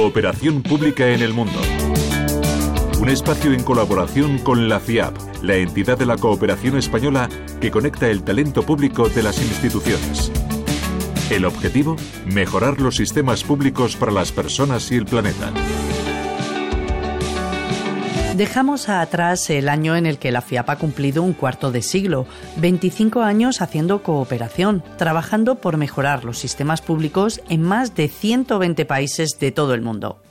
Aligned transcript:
cooperación 0.00 0.62
pública 0.62 1.08
en 1.08 1.20
el 1.20 1.34
mundo. 1.34 1.60
Un 3.02 3.10
espacio 3.10 3.52
en 3.52 3.62
colaboración 3.62 4.38
con 4.38 4.66
la 4.66 4.80
FIAP, 4.80 5.14
la 5.42 5.56
entidad 5.56 5.98
de 5.98 6.06
la 6.06 6.16
cooperación 6.16 6.78
española 6.78 7.28
que 7.60 7.70
conecta 7.70 8.08
el 8.08 8.22
talento 8.22 8.62
público 8.62 9.10
de 9.10 9.22
las 9.22 9.42
instituciones. 9.42 10.32
El 11.28 11.44
objetivo, 11.44 11.96
mejorar 12.24 12.80
los 12.80 12.96
sistemas 12.96 13.44
públicos 13.44 13.94
para 13.94 14.10
las 14.10 14.32
personas 14.32 14.90
y 14.90 14.96
el 14.96 15.04
planeta. 15.04 15.52
Dejamos 18.40 18.88
atrás 18.88 19.50
el 19.50 19.68
año 19.68 19.96
en 19.96 20.06
el 20.06 20.16
que 20.16 20.32
la 20.32 20.40
FIAP 20.40 20.70
ha 20.70 20.76
cumplido 20.76 21.22
un 21.22 21.34
cuarto 21.34 21.70
de 21.70 21.82
siglo, 21.82 22.24
25 22.56 23.20
años 23.20 23.60
haciendo 23.60 24.02
cooperación, 24.02 24.82
trabajando 24.96 25.56
por 25.56 25.76
mejorar 25.76 26.24
los 26.24 26.38
sistemas 26.38 26.80
públicos 26.80 27.42
en 27.50 27.60
más 27.60 27.94
de 27.94 28.08
120 28.08 28.86
países 28.86 29.38
de 29.38 29.52
todo 29.52 29.74
el 29.74 29.82
mundo. 29.82 30.22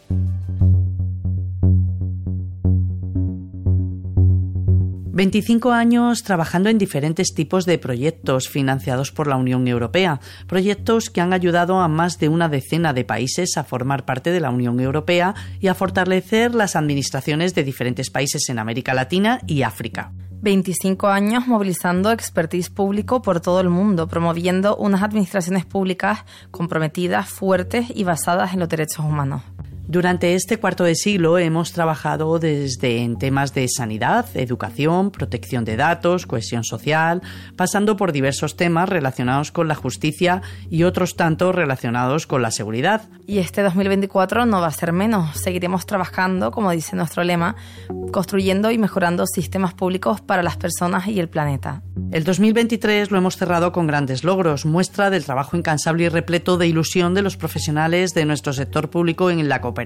25 5.19 5.73
años 5.73 6.23
trabajando 6.23 6.69
en 6.69 6.77
diferentes 6.77 7.33
tipos 7.33 7.65
de 7.65 7.77
proyectos 7.77 8.47
financiados 8.47 9.11
por 9.11 9.27
la 9.27 9.35
Unión 9.35 9.67
Europea, 9.67 10.21
proyectos 10.47 11.09
que 11.09 11.19
han 11.19 11.33
ayudado 11.33 11.81
a 11.81 11.89
más 11.89 12.19
de 12.19 12.29
una 12.29 12.47
decena 12.47 12.93
de 12.93 13.03
países 13.03 13.57
a 13.57 13.65
formar 13.65 14.05
parte 14.05 14.31
de 14.31 14.39
la 14.39 14.49
Unión 14.49 14.79
Europea 14.79 15.35
y 15.59 15.67
a 15.67 15.75
fortalecer 15.75 16.55
las 16.55 16.77
administraciones 16.77 17.53
de 17.53 17.65
diferentes 17.65 18.09
países 18.09 18.47
en 18.47 18.59
América 18.59 18.93
Latina 18.93 19.41
y 19.45 19.63
África. 19.63 20.13
25 20.41 21.09
años 21.09 21.47
movilizando 21.47 22.13
expertise 22.13 22.69
público 22.69 23.21
por 23.21 23.41
todo 23.41 23.59
el 23.59 23.67
mundo, 23.67 24.07
promoviendo 24.07 24.77
unas 24.77 25.03
administraciones 25.03 25.65
públicas 25.65 26.23
comprometidas, 26.49 27.27
fuertes 27.27 27.87
y 27.93 28.05
basadas 28.05 28.53
en 28.53 28.61
los 28.61 28.69
derechos 28.69 29.03
humanos. 29.03 29.41
Durante 29.89 30.35
este 30.35 30.57
cuarto 30.57 30.83
de 30.83 30.93
siglo 30.93 31.39
hemos 31.39 31.73
trabajado 31.73 32.37
desde 32.37 32.99
en 32.99 33.17
temas 33.17 33.55
de 33.55 33.67
sanidad, 33.67 34.27
educación, 34.35 35.09
protección 35.09 35.65
de 35.65 35.77
datos, 35.77 36.27
cohesión 36.27 36.63
social, 36.63 37.23
pasando 37.55 37.97
por 37.97 38.11
diversos 38.11 38.55
temas 38.55 38.87
relacionados 38.87 39.51
con 39.51 39.67
la 39.67 39.73
justicia 39.73 40.43
y 40.69 40.83
otros 40.83 41.15
tantos 41.15 41.55
relacionados 41.55 42.27
con 42.27 42.43
la 42.43 42.51
seguridad. 42.51 43.09
Y 43.25 43.39
este 43.39 43.63
2024 43.63 44.45
no 44.45 44.61
va 44.61 44.67
a 44.67 44.71
ser 44.71 44.93
menos. 44.93 45.35
Seguiremos 45.37 45.87
trabajando, 45.87 46.51
como 46.51 46.69
dice 46.69 46.95
nuestro 46.95 47.23
lema, 47.23 47.55
construyendo 48.11 48.69
y 48.69 48.77
mejorando 48.77 49.25
sistemas 49.25 49.73
públicos 49.73 50.21
para 50.21 50.43
las 50.43 50.57
personas 50.57 51.07
y 51.07 51.19
el 51.19 51.29
planeta. 51.29 51.81
El 52.11 52.25
2023 52.25 53.09
lo 53.09 53.17
hemos 53.17 53.37
cerrado 53.37 53.71
con 53.71 53.87
grandes 53.87 54.23
logros, 54.23 54.67
muestra 54.67 55.09
del 55.09 55.25
trabajo 55.25 55.57
incansable 55.57 56.03
y 56.03 56.09
repleto 56.09 56.57
de 56.57 56.67
ilusión 56.67 57.15
de 57.15 57.23
los 57.23 57.37
profesionales 57.37 58.13
de 58.13 58.25
nuestro 58.25 58.53
sector 58.53 58.91
público 58.91 59.31
en 59.31 59.49
la 59.49 59.61
cooperación. 59.61 59.78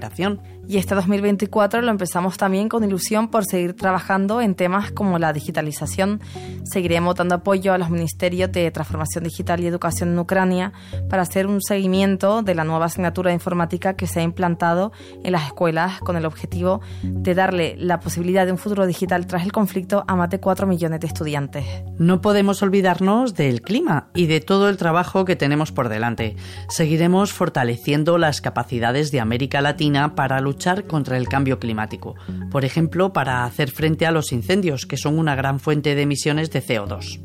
Y 0.66 0.78
este 0.78 0.94
2024 0.94 1.82
lo 1.82 1.90
empezamos 1.90 2.38
también 2.38 2.68
con 2.68 2.84
ilusión 2.84 3.28
por 3.28 3.44
seguir 3.44 3.74
trabajando 3.74 4.40
en 4.40 4.54
temas 4.54 4.92
como 4.92 5.18
la 5.18 5.32
digitalización. 5.32 6.20
Seguiremos 6.64 7.14
dando 7.16 7.34
apoyo 7.34 7.74
a 7.74 7.78
los 7.78 7.90
ministerios 7.90 8.50
de 8.50 8.70
Transformación 8.70 9.24
Digital 9.24 9.60
y 9.60 9.66
Educación 9.66 10.10
en 10.10 10.18
Ucrania 10.18 10.72
para 11.10 11.22
hacer 11.22 11.46
un 11.46 11.60
seguimiento 11.60 12.42
de 12.42 12.54
la 12.54 12.64
nueva 12.64 12.86
asignatura 12.86 13.28
de 13.28 13.34
informática 13.34 13.94
que 13.94 14.06
se 14.06 14.20
ha 14.20 14.22
implantado 14.22 14.92
en 15.22 15.32
las 15.32 15.46
escuelas 15.46 16.00
con 16.00 16.16
el 16.16 16.24
objetivo 16.24 16.80
de 17.02 17.34
darle 17.34 17.76
la 17.78 18.00
posibilidad 18.00 18.46
de 18.46 18.52
un 18.52 18.58
futuro 18.58 18.86
digital 18.86 19.26
tras 19.26 19.44
el 19.44 19.52
conflicto 19.52 20.04
a 20.08 20.16
más 20.16 20.30
de 20.30 20.40
4 20.40 20.66
millones 20.66 21.00
de 21.00 21.06
estudiantes. 21.06 21.64
No 21.98 22.22
podemos 22.22 22.62
olvidarnos 22.62 23.34
del 23.34 23.60
clima 23.60 24.08
y 24.14 24.26
de 24.26 24.40
todo 24.40 24.70
el 24.70 24.78
trabajo 24.78 25.26
que 25.26 25.36
tenemos 25.36 25.72
por 25.72 25.90
delante. 25.90 26.36
Seguiremos 26.68 27.32
fortaleciendo 27.32 28.16
las 28.16 28.40
capacidades 28.40 29.10
de 29.10 29.20
América 29.20 29.60
Latina 29.60 29.83
para 29.92 30.40
luchar 30.40 30.86
contra 30.86 31.16
el 31.16 31.28
cambio 31.28 31.58
climático. 31.58 32.14
Por 32.50 32.64
ejemplo, 32.64 33.12
para 33.12 33.44
hacer 33.44 33.70
frente 33.70 34.06
a 34.06 34.12
los 34.12 34.32
incendios, 34.32 34.86
que 34.86 34.96
son 34.96 35.18
una 35.18 35.34
gran 35.34 35.60
fuente 35.60 35.94
de 35.94 36.02
emisiones 36.02 36.50
de 36.50 36.62
CO2. 36.62 37.20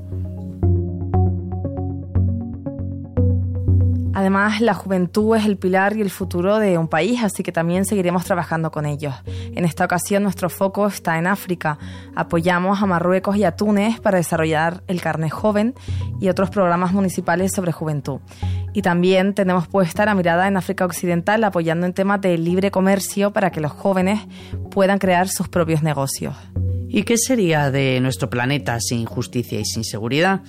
Además, 4.19 4.59
la 4.59 4.73
juventud 4.73 5.37
es 5.37 5.45
el 5.45 5.57
pilar 5.57 5.95
y 5.95 6.01
el 6.01 6.09
futuro 6.09 6.57
de 6.57 6.77
un 6.77 6.89
país, 6.89 7.23
así 7.23 7.41
que 7.41 7.53
también 7.53 7.85
seguiremos 7.85 8.25
trabajando 8.25 8.69
con 8.69 8.85
ellos. 8.85 9.15
En 9.55 9.63
esta 9.63 9.85
ocasión, 9.85 10.23
nuestro 10.23 10.49
foco 10.49 10.87
está 10.87 11.17
en 11.17 11.25
África. 11.25 11.79
Apoyamos 12.15 12.81
a 12.81 12.85
Marruecos 12.85 13.37
y 13.37 13.45
a 13.45 13.55
Túnez 13.55 14.01
para 14.01 14.17
desarrollar 14.17 14.83
el 14.87 14.99
carnet 14.99 15.31
joven 15.31 15.73
y 16.19 16.27
otros 16.27 16.49
programas 16.49 16.91
municipales 16.91 17.53
sobre 17.55 17.71
juventud. 17.71 18.19
Y 18.73 18.81
también 18.81 19.33
tenemos 19.33 19.67
puesta 19.67 20.05
la 20.05 20.15
mirada 20.15 20.47
en 20.47 20.57
África 20.57 20.85
Occidental, 20.85 21.43
apoyando 21.43 21.85
en 21.85 21.93
temas 21.93 22.21
de 22.21 22.37
libre 22.37 22.71
comercio 22.71 23.31
para 23.31 23.51
que 23.51 23.61
los 23.61 23.71
jóvenes 23.71 24.21
puedan 24.71 24.99
crear 24.99 25.27
sus 25.27 25.47
propios 25.47 25.81
negocios. 25.83 26.35
¿Y 26.91 27.03
qué 27.03 27.17
sería 27.17 27.69
de 27.69 27.99
nuestro 28.01 28.31
planeta 28.31 28.79
sin 28.79 29.05
justicia 29.05 29.59
y 29.59 29.65
sin 29.65 29.83
seguridad? 29.83 30.41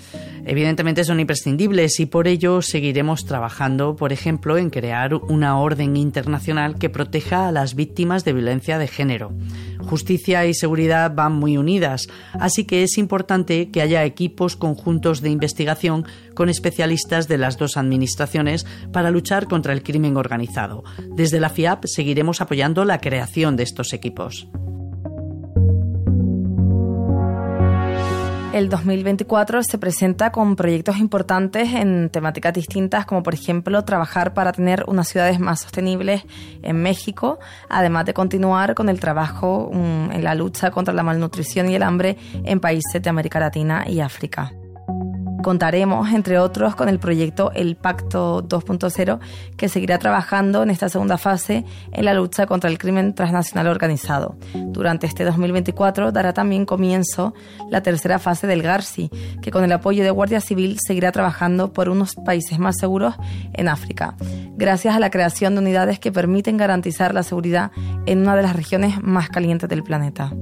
Evidentemente 0.47 1.05
son 1.05 1.21
imprescindibles 1.21 2.01
y 2.01 2.06
por 2.06 2.27
ello 2.27 2.62
seguiremos 2.62 3.27
trabajando, 3.27 3.95
por 3.95 4.11
ejemplo, 4.11 4.56
en 4.56 4.71
crear 4.71 5.15
una 5.15 5.59
orden 5.59 5.99
internacional 5.99 6.78
que 6.78 6.89
proteja 6.89 7.47
a 7.47 7.53
las 7.53 7.75
víctimas 7.75 8.25
de 8.25 8.33
violencia 8.33 8.78
de 8.78 8.89
género. 8.89 9.33
Justicia 9.81 10.47
y 10.47 10.55
seguridad 10.55 11.15
van 11.15 11.34
muy 11.34 11.59
unidas, 11.59 12.09
así 12.33 12.65
que 12.65 12.84
es 12.84 12.97
importante 12.97 13.71
que 13.71 13.83
haya 13.83 14.05
equipos 14.05 14.57
conjuntos 14.57 15.21
de 15.21 15.28
investigación 15.28 16.07
con 16.34 16.49
especialistas 16.49 17.28
de 17.28 17.37
las 17.37 17.59
dos 17.59 17.77
administraciones 17.77 18.65
para 18.93 19.11
luchar 19.11 19.47
contra 19.47 19.75
el 19.75 19.83
crimen 19.83 20.17
organizado. 20.17 20.84
Desde 21.15 21.39
la 21.39 21.51
FIAP 21.51 21.84
seguiremos 21.84 22.41
apoyando 22.41 22.87
la 22.87 22.99
creación 22.99 23.57
de 23.57 23.65
estos 23.65 23.93
equipos. 23.93 24.49
El 28.53 28.69
2024 28.69 29.62
se 29.62 29.78
presenta 29.78 30.33
con 30.33 30.56
proyectos 30.56 30.99
importantes 30.99 31.72
en 31.72 32.11
temáticas 32.11 32.53
distintas, 32.53 33.06
como 33.06 33.22
por 33.22 33.33
ejemplo 33.33 33.84
trabajar 33.84 34.34
para 34.34 34.50
tener 34.50 34.84
unas 34.88 35.06
ciudades 35.06 35.38
más 35.38 35.61
sostenibles 35.61 36.25
en 36.62 36.83
México, 36.83 37.39
además 37.69 38.06
de 38.06 38.15
continuar 38.15 38.75
con 38.75 38.89
el 38.89 38.99
trabajo 38.99 39.71
mm, 39.72 40.10
en 40.10 40.25
la 40.25 40.34
lucha 40.34 40.72
contra 40.72 40.93
la 40.93 41.05
malnutrición 41.05 41.71
y 41.71 41.77
el 41.77 41.84
hambre 41.84 42.16
en 42.43 42.59
países 42.59 43.00
de 43.00 43.09
América 43.09 43.39
Latina 43.39 43.84
y 43.89 44.00
África. 44.00 44.53
Contaremos, 45.43 46.12
entre 46.12 46.39
otros, 46.39 46.75
con 46.75 46.89
el 46.89 46.99
proyecto 46.99 47.51
El 47.55 47.77
Pacto 47.77 48.43
2.0, 48.43 49.19
que 49.56 49.69
seguirá 49.69 49.99
trabajando 49.99 50.62
en 50.62 50.71
esta 50.71 50.89
segunda 50.89 51.19
fase 51.19 51.65
en 51.93 52.05
la 52.05 52.15
lucha 52.15 52.47
contra 52.47 52.69
el 52.69 52.78
crimen 52.78 53.15
transnacional 53.15 53.69
organizado. 53.69 54.37
Durante 54.55 55.06
este 55.06 55.25
2024 55.25 56.12
dará 56.12 56.33
también 56.33 56.67
comienzo 56.67 57.34
la 57.71 57.83
tercera 57.83 58.19
fase 58.19 58.47
del 58.47 58.62
GARSI, 58.62 59.11
que 59.41 59.51
con 59.51 59.65
el 59.65 59.73
apoyo 59.73 60.05
de 60.05 60.11
Guardia 60.11 60.41
Civil 60.41 60.78
seguirá 60.84 61.12
trabajando 61.12 61.72
por 61.72 61.89
unos 61.89 62.15
países 62.15 62.59
más 62.59 62.77
seguros 62.78 63.15
en 63.55 63.69
África, 63.69 64.15
gracias 64.57 64.95
a 64.95 65.01
la 65.01 65.11
creación 65.11 65.55
de 65.55 65.61
unidades 65.61 65.99
que 65.99 66.12
permiten 66.12 66.57
garantizar 66.57 67.15
la 67.15 67.22
seguridad 67.22 67.71
en 68.07 68.21
una 68.21 68.37
de 68.37 68.43
las 68.43 68.57
regiones 68.57 69.03
más 69.03 69.28
calientes 69.28 69.69
del 69.69 69.83
planeta. 69.83 70.33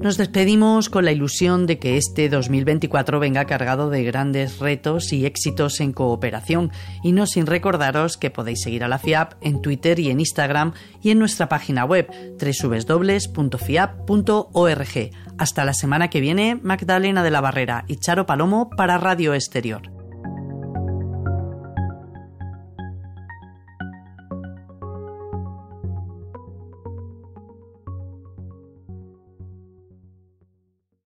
Nos 0.00 0.16
despedimos 0.18 0.88
con 0.88 1.04
la 1.04 1.12
ilusión 1.12 1.66
de 1.66 1.78
que 1.78 1.96
este 1.96 2.28
2024 2.28 3.18
venga 3.18 3.46
cargado 3.46 3.90
de 3.90 4.04
grandes 4.04 4.58
retos 4.58 5.12
y 5.12 5.26
éxitos 5.26 5.80
en 5.80 5.92
cooperación 5.92 6.70
y 7.02 7.12
no 7.12 7.26
sin 7.26 7.46
recordaros 7.46 8.16
que 8.16 8.30
podéis 8.30 8.60
seguir 8.62 8.84
a 8.84 8.88
la 8.88 8.98
FIAP 8.98 9.32
en 9.40 9.62
Twitter 9.62 9.98
y 9.98 10.10
en 10.10 10.20
Instagram 10.20 10.74
y 11.02 11.10
en 11.10 11.18
nuestra 11.18 11.48
página 11.48 11.84
web 11.84 12.08
www.fiap.org. 12.38 13.30
Hasta 15.38 15.64
la 15.64 15.74
semana 15.74 16.08
que 16.08 16.20
viene, 16.20 16.60
Magdalena 16.62 17.22
de 17.22 17.30
la 17.30 17.40
Barrera 17.40 17.84
y 17.88 17.96
Charo 17.96 18.26
Palomo 18.26 18.70
para 18.70 18.98
Radio 18.98 19.34
Exterior. 19.34 19.95